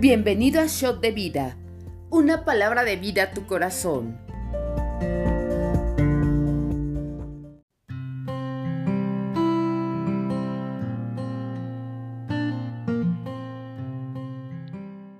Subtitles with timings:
[0.00, 1.58] Bienvenido a Shot de Vida,
[2.08, 4.18] una palabra de vida a tu corazón.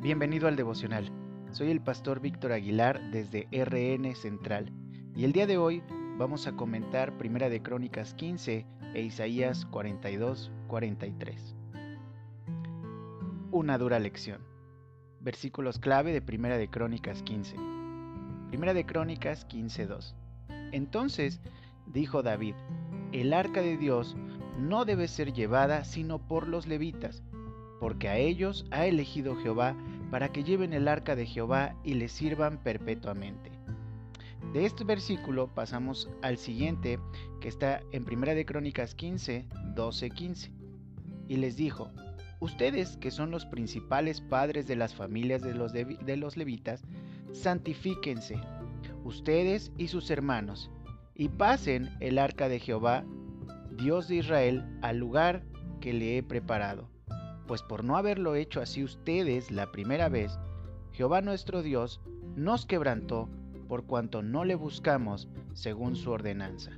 [0.00, 1.12] Bienvenido al devocional.
[1.50, 4.72] Soy el pastor Víctor Aguilar desde RN Central
[5.14, 5.82] y el día de hoy
[6.16, 11.54] vamos a comentar Primera de Crónicas 15 e Isaías 42, 43.
[13.50, 14.49] Una dura lección.
[15.20, 17.54] Versículos clave de Primera de Crónicas 15.
[18.48, 20.14] Primera de Crónicas 15:2.
[20.72, 21.40] Entonces
[21.86, 22.54] dijo David,
[23.12, 24.16] el arca de Dios
[24.58, 27.22] no debe ser llevada sino por los levitas,
[27.80, 29.76] porque a ellos ha elegido Jehová
[30.10, 33.50] para que lleven el arca de Jehová y le sirvan perpetuamente.
[34.54, 36.98] De este versículo pasamos al siguiente
[37.40, 40.50] que está en Primera de Crónicas 15, 12, 15.
[41.28, 41.92] Y les dijo,
[42.40, 46.82] ustedes que son los principales padres de las familias de los, de los levitas,
[47.32, 48.40] santifíquense,
[49.04, 50.70] ustedes y sus hermanos,
[51.14, 53.04] y pasen el arca de Jehová,
[53.76, 55.44] Dios de Israel, al lugar
[55.80, 56.88] que le he preparado.
[57.46, 60.38] Pues por no haberlo hecho así ustedes la primera vez,
[60.92, 62.00] Jehová nuestro Dios
[62.36, 63.28] nos quebrantó
[63.68, 66.72] por cuanto no le buscamos según su ordenanza.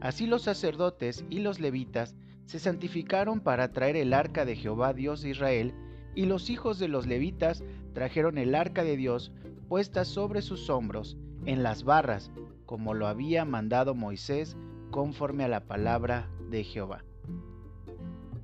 [0.00, 2.14] Así los sacerdotes y los levitas
[2.46, 5.74] se santificaron para traer el arca de Jehová Dios de Israel,
[6.14, 9.32] y los hijos de los levitas trajeron el arca de Dios
[9.68, 12.30] puesta sobre sus hombros, en las barras,
[12.64, 14.56] como lo había mandado Moisés,
[14.90, 17.04] conforme a la palabra de Jehová.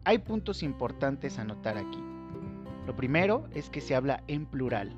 [0.05, 2.03] Hay puntos importantes a notar aquí.
[2.87, 4.95] Lo primero es que se habla en plural.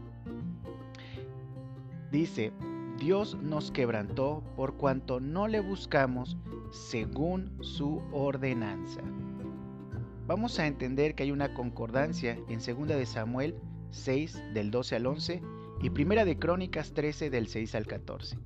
[2.10, 2.52] Dice,
[2.98, 6.38] Dios nos quebrantó por cuanto no le buscamos
[6.74, 9.00] según su ordenanza.
[10.26, 13.54] Vamos a entender que hay una concordancia en 2 de Samuel
[13.90, 15.42] 6 del 12 al 11
[15.82, 18.38] y 1 de Crónicas 13 del 6 al 14.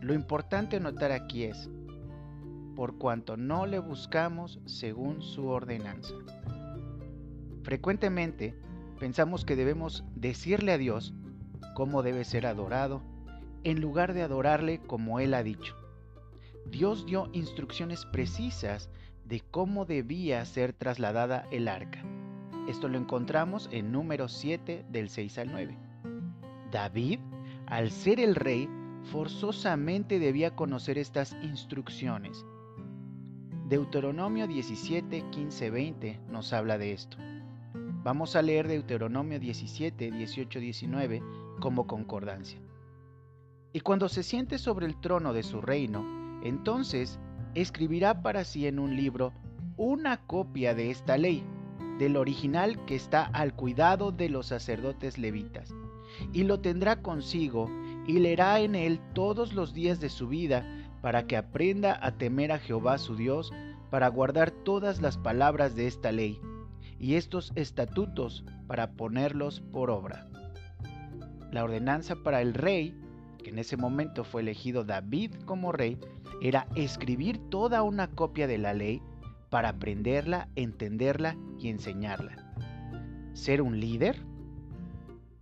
[0.00, 1.68] Lo importante notar aquí es,
[2.74, 6.14] por cuanto no le buscamos según su ordenanza.
[7.62, 8.58] Frecuentemente
[8.98, 11.12] pensamos que debemos decirle a Dios
[11.74, 13.02] cómo debe ser adorado,
[13.64, 15.74] en lugar de adorarle como Él ha dicho.
[16.70, 18.90] Dios dio instrucciones precisas
[19.24, 22.02] de cómo debía ser trasladada el arca.
[22.68, 25.78] Esto lo encontramos en número 7 del 6 al 9.
[26.70, 27.20] David,
[27.66, 28.68] al ser el rey,
[29.04, 32.44] forzosamente debía conocer estas instrucciones.
[33.68, 37.16] Deuteronomio 17, 15, 20 nos habla de esto.
[38.02, 41.22] Vamos a leer Deuteronomio 17, 18, 19
[41.60, 42.58] como concordancia.
[43.72, 46.04] Y cuando se siente sobre el trono de su reino,
[46.42, 47.18] entonces
[47.54, 49.32] escribirá para sí en un libro
[49.76, 51.44] una copia de esta ley,
[51.98, 55.74] del original que está al cuidado de los sacerdotes levitas,
[56.32, 57.70] y lo tendrá consigo
[58.06, 60.66] y leerá en él todos los días de su vida
[61.02, 63.52] para que aprenda a temer a Jehová su Dios,
[63.90, 66.40] para guardar todas las palabras de esta ley
[66.98, 70.26] y estos estatutos para ponerlos por obra.
[71.52, 72.94] La ordenanza para el rey,
[73.48, 75.98] en ese momento fue elegido David como rey,
[76.40, 79.02] era escribir toda una copia de la ley
[79.50, 82.52] para aprenderla, entenderla y enseñarla.
[83.32, 84.22] Ser un líder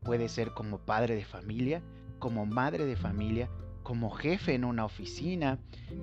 [0.02, 1.82] puede ser como padre de familia,
[2.18, 3.50] como madre de familia,
[3.82, 5.58] como jefe en una oficina,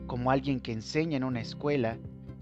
[0.07, 1.97] como alguien que enseña en una escuela,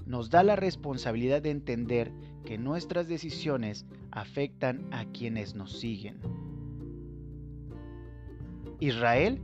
[0.06, 2.12] nos da la responsabilidad de entender
[2.46, 6.20] que nuestras decisiones afectan a quienes nos siguen.
[8.80, 9.40] Israel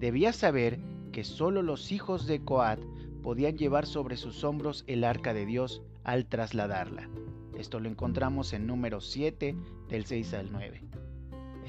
[0.00, 0.80] debía saber
[1.12, 2.80] que solo los hijos de Coat
[3.22, 7.08] podían llevar sobre sus hombros el arca de Dios al trasladarla.
[7.56, 9.54] Esto lo encontramos en número 7
[9.90, 10.82] del 6 al 9.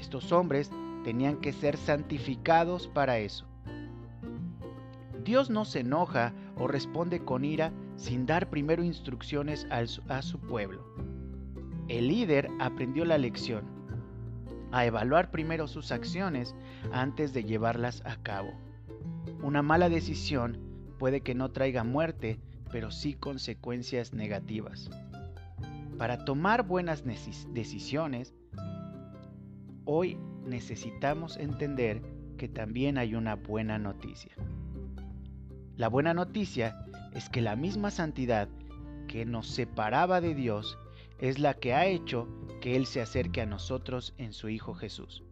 [0.00, 0.70] Estos hombres
[1.04, 3.46] tenían que ser santificados para eso.
[5.22, 10.82] Dios no se enoja o responde con ira sin dar primero instrucciones a su pueblo.
[11.88, 13.64] El líder aprendió la lección,
[14.72, 16.54] a evaluar primero sus acciones
[16.92, 18.52] antes de llevarlas a cabo.
[19.42, 20.58] Una mala decisión
[20.98, 22.40] puede que no traiga muerte,
[22.70, 24.90] pero sí consecuencias negativas.
[25.98, 27.04] Para tomar buenas
[27.52, 28.34] decisiones,
[29.84, 32.02] hoy necesitamos entender
[32.38, 34.32] que también hay una buena noticia.
[35.76, 38.48] La buena noticia es que la misma santidad
[39.06, 40.78] que nos separaba de Dios
[41.22, 42.26] es la que ha hecho
[42.60, 45.22] que Él se acerque a nosotros en su Hijo Jesús.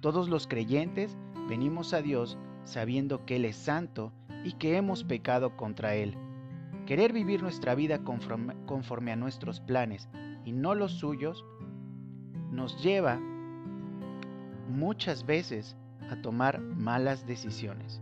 [0.00, 1.18] Todos los creyentes
[1.48, 4.12] venimos a Dios sabiendo que Él es santo
[4.44, 6.16] y que hemos pecado contra Él.
[6.86, 10.08] Querer vivir nuestra vida conforme, a nuestros planes
[10.44, 11.44] y no los suyos,
[12.52, 13.18] nos lleva
[14.68, 15.76] muchas veces
[16.10, 18.00] a tomar malas decisiones.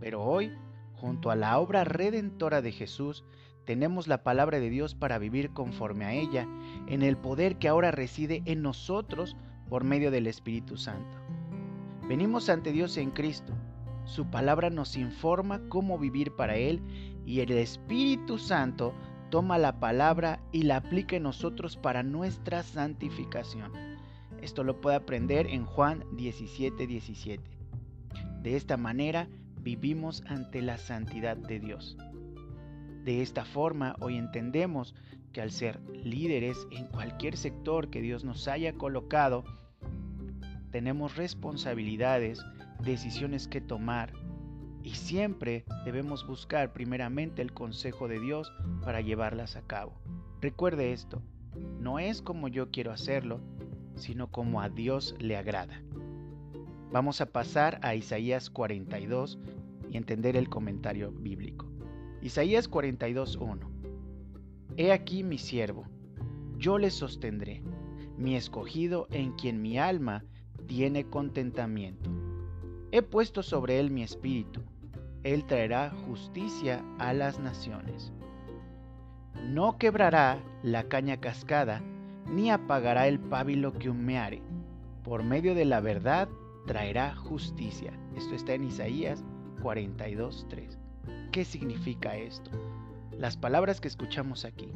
[0.00, 0.52] Pero hoy,
[0.94, 3.24] junto a la obra redentora de Jesús,
[3.64, 6.46] tenemos la palabra de Dios para vivir conforme a ella,
[6.86, 9.36] en el poder que ahora reside en nosotros
[9.68, 11.16] por medio del Espíritu Santo.
[12.08, 13.54] Venimos ante Dios en Cristo.
[14.04, 16.82] Su palabra nos informa cómo vivir para Él
[17.24, 18.92] y el Espíritu Santo
[19.30, 23.72] toma la palabra y la aplica en nosotros para nuestra santificación.
[24.42, 27.42] Esto lo puede aprender en Juan 17, 17.
[28.42, 29.28] De esta manera
[29.60, 31.96] vivimos ante la santidad de Dios.
[33.04, 34.94] De esta forma, hoy entendemos
[35.32, 39.44] que al ser líderes en cualquier sector que Dios nos haya colocado,
[40.70, 42.44] tenemos responsabilidades,
[42.80, 44.12] decisiones que tomar
[44.84, 48.52] y siempre debemos buscar primeramente el consejo de Dios
[48.84, 49.94] para llevarlas a cabo.
[50.40, 51.22] Recuerde esto,
[51.80, 53.40] no es como yo quiero hacerlo,
[53.96, 55.82] sino como a Dios le agrada.
[56.92, 59.38] Vamos a pasar a Isaías 42
[59.90, 61.71] y entender el comentario bíblico.
[62.22, 63.58] Isaías 42.1
[64.76, 65.86] He aquí mi siervo,
[66.56, 67.62] yo le sostendré,
[68.16, 70.24] mi escogido en quien mi alma
[70.68, 72.10] tiene contentamiento.
[72.92, 74.62] He puesto sobre él mi espíritu,
[75.24, 78.12] él traerá justicia a las naciones.
[79.44, 81.82] No quebrará la caña cascada,
[82.30, 84.42] ni apagará el pábilo que humeare.
[85.02, 86.28] Por medio de la verdad
[86.66, 87.92] traerá justicia.
[88.16, 89.24] Esto está en Isaías
[89.60, 90.81] 42.3.
[91.32, 92.50] ¿Qué significa esto?
[93.18, 94.70] Las palabras que escuchamos aquí.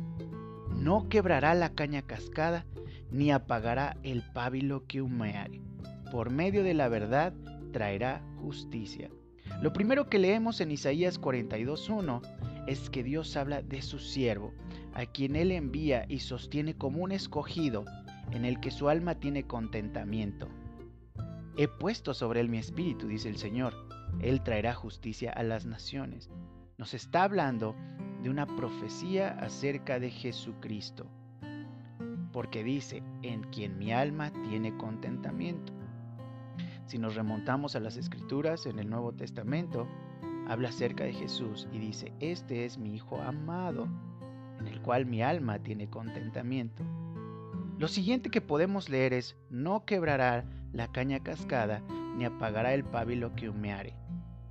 [0.74, 2.64] No quebrará la caña cascada,
[3.10, 5.60] ni apagará el pábilo que humeare.
[6.10, 7.34] Por medio de la verdad
[7.72, 9.10] traerá justicia.
[9.60, 12.22] Lo primero que leemos en Isaías 42.1
[12.66, 14.54] es que Dios habla de su siervo,
[14.94, 17.84] a quien Él envía y sostiene como un escogido,
[18.30, 20.48] en el que su alma tiene contentamiento.
[21.58, 23.85] He puesto sobre él mi espíritu, dice el Señor.
[24.20, 26.30] Él traerá justicia a las naciones.
[26.78, 27.74] Nos está hablando
[28.22, 31.06] de una profecía acerca de Jesucristo.
[32.32, 35.72] Porque dice, en quien mi alma tiene contentamiento.
[36.86, 39.88] Si nos remontamos a las escrituras en el Nuevo Testamento,
[40.48, 43.88] habla acerca de Jesús y dice, este es mi Hijo amado,
[44.60, 46.84] en el cual mi alma tiene contentamiento.
[47.78, 51.82] Lo siguiente que podemos leer es, no quebrará la caña cascada
[52.16, 53.94] ni apagará el pábilo que humeare.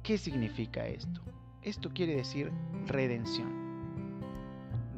[0.05, 1.19] ¿Qué significa esto?
[1.63, 2.51] Esto quiere decir
[2.85, 3.49] redención.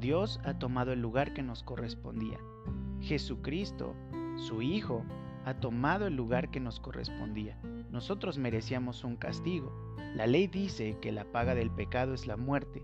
[0.02, 2.38] Dios ha tomado el lugar que nos correspondía.
[3.00, 3.96] Jesucristo,
[4.36, 5.06] su Hijo,
[5.46, 7.58] ha tomado el lugar que nos correspondía.
[7.90, 9.72] Nosotros merecíamos un castigo.
[10.14, 12.84] La ley dice que la paga del pecado es la muerte.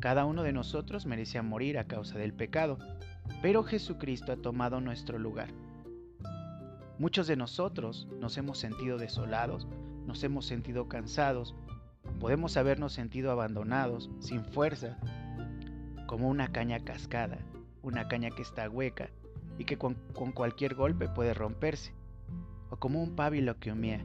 [0.00, 2.78] Cada uno de nosotros merecía morir a causa del pecado,
[3.42, 5.50] pero Jesucristo ha tomado nuestro lugar.
[6.98, 9.68] Muchos de nosotros nos hemos sentido desolados,
[10.06, 11.54] nos hemos sentido cansados,
[12.20, 14.98] podemos habernos sentido abandonados, sin fuerza,
[16.06, 17.38] como una caña cascada,
[17.82, 19.10] una caña que está hueca
[19.58, 19.94] y que con,
[20.34, 21.92] cualquier golpe puede romperse,
[22.70, 24.04] o como un pábilo que humea,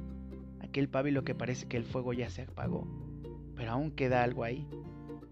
[0.62, 2.88] aquel pábilo que parece que el fuego ya se apagó,
[3.56, 4.68] pero aún queda algo ahí.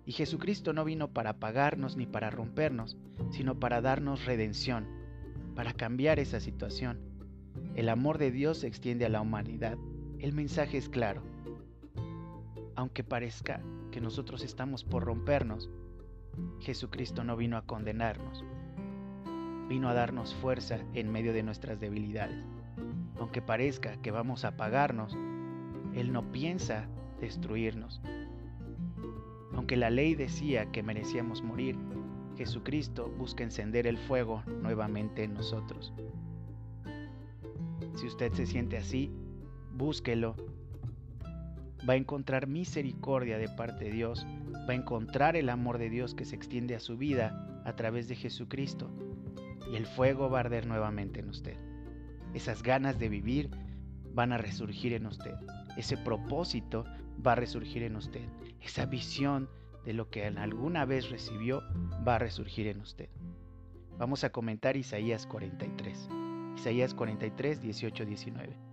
[0.06, 2.98] Y Jesucristo no vino para apagarnos ni para rompernos,
[3.32, 4.88] sino para darnos redención,
[5.56, 7.10] para cambiar esa situación
[7.76, 9.78] el amor de Dios se extiende a la humanidad.
[10.20, 11.22] El mensaje es claro.
[12.76, 15.70] Aunque parezca que nosotros estamos por rompernos,
[16.60, 18.44] Jesucristo no vino a condenarnos.
[19.70, 22.44] Vino a darnos fuerza en medio de nuestras debilidades.
[23.18, 25.14] Aunque parezca que vamos a apagarnos,
[25.94, 26.90] Él no piensa
[27.22, 28.02] destruirnos.
[29.54, 31.78] Aunque la ley decía que merecíamos morir,
[32.36, 35.94] Jesucristo busca encender el fuego nuevamente en nosotros.
[37.96, 39.12] Si usted se siente así,
[39.80, 40.36] búsquelo.
[41.90, 44.28] Va a encontrar misericordia de parte de Dios.
[44.70, 48.08] Va a encontrar el amor de Dios que se extiende a su vida a través
[48.08, 48.92] de Jesucristo.
[49.72, 51.58] Y el fuego va a arder nuevamente en usted.
[52.36, 53.50] Esas ganas de vivir
[54.14, 55.34] van a resurgir en usted.
[55.78, 56.86] Ese propósito
[57.26, 58.28] va a resurgir en usted.
[58.62, 59.50] Esa visión
[59.86, 61.64] de lo que alguna vez recibió
[62.08, 63.10] va a resurgir en usted.
[63.98, 66.10] Vamos a comentar Isaías 43.
[66.58, 68.69] Isaías 43, 18, 19.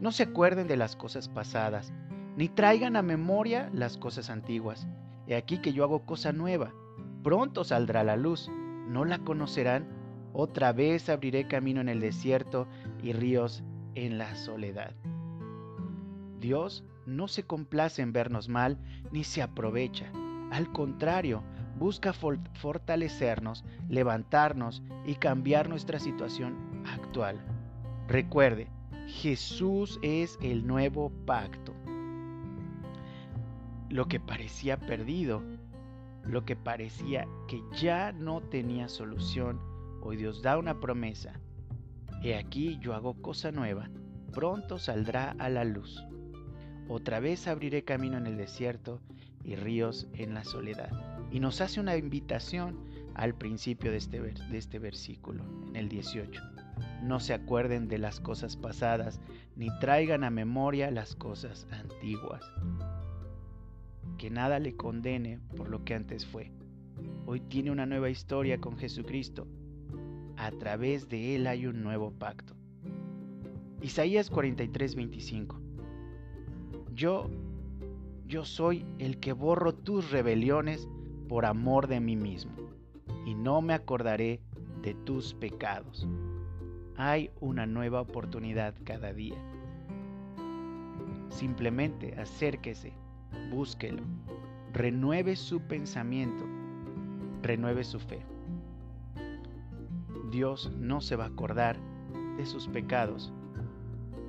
[0.00, 1.92] No se acuerden de las cosas pasadas,
[2.36, 4.86] ni traigan a memoria las cosas antiguas.
[5.26, 6.72] He aquí que yo hago cosa nueva.
[7.22, 8.50] Pronto saldrá la luz.
[8.88, 9.86] ¿No la conocerán?
[10.32, 12.66] Otra vez abriré camino en el desierto
[13.02, 13.62] y ríos
[13.94, 14.94] en la soledad.
[16.40, 18.78] Dios no se complace en vernos mal
[19.12, 20.10] ni se aprovecha.
[20.50, 21.42] Al contrario,
[21.78, 26.56] busca fortalecernos, levantarnos y cambiar nuestra situación
[26.86, 27.40] actual.
[28.08, 28.68] Recuerde,
[29.20, 31.74] Jesús es el nuevo pacto.
[33.90, 35.42] Lo que parecía perdido,
[36.24, 39.60] lo que parecía que ya no tenía solución,
[40.00, 41.38] hoy Dios da una promesa.
[42.24, 43.90] He aquí yo hago cosa nueva,
[44.32, 46.02] pronto saldrá a la luz.
[46.88, 49.02] Otra vez abriré camino en el desierto
[49.44, 50.90] y ríos en la soledad.
[51.30, 52.80] Y nos hace una invitación
[53.14, 56.61] al principio de este, de este versículo, en el 18.
[57.02, 59.20] No se acuerden de las cosas pasadas,
[59.56, 62.42] ni traigan a memoria las cosas antiguas.
[64.18, 66.52] Que nada le condene por lo que antes fue.
[67.26, 69.46] Hoy tiene una nueva historia con Jesucristo.
[70.36, 72.54] A través de Él hay un nuevo pacto.
[73.80, 75.60] Isaías 43, 25.
[76.94, 77.28] Yo
[78.32, 80.88] yo soy el que borro tus rebeliones
[81.28, 82.52] por amor de mí mismo,
[83.26, 84.40] y no me acordaré
[84.80, 86.08] de tus pecados.
[87.04, 89.34] Hay una nueva oportunidad cada día.
[91.30, 92.92] Simplemente acérquese,
[93.50, 94.04] búsquelo,
[94.72, 96.44] renueve su pensamiento,
[97.42, 98.24] renueve su fe.
[100.30, 101.76] Dios no se va a acordar
[102.36, 103.32] de sus pecados,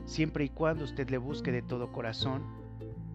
[0.06, 2.42] siempre y cuando usted le busque de todo corazón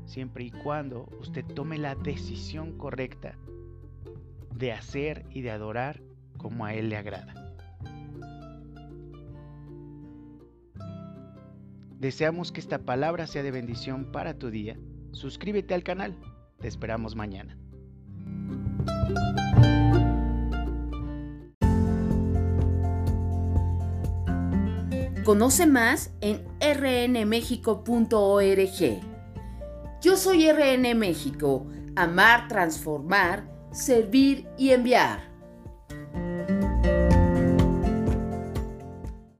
[0.05, 3.37] siempre y cuando usted tome la decisión correcta
[4.55, 6.01] de hacer y de adorar
[6.37, 7.38] como a Él le agrada.
[11.99, 14.79] Deseamos que esta palabra sea de bendición para tu día.
[15.11, 16.17] Suscríbete al canal.
[16.61, 17.59] Te esperamos mañana.
[25.25, 27.81] Conoce más en rnmexico.org.
[30.01, 35.28] Yo soy RN México, amar, transformar, servir y enviar.